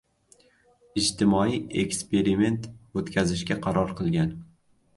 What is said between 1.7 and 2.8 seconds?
eksperiment